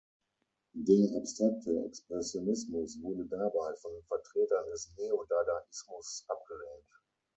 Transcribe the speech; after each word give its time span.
Der 0.73 1.15
abstrakte 1.15 1.83
Expressionismus 1.85 2.99
wurde 3.03 3.27
dabei 3.27 3.75
von 3.75 3.91
den 3.93 4.03
Vertretern 4.07 4.67
des 4.71 4.91
Neo-Dadaismus 4.97 6.25
abgelehnt. 6.27 6.89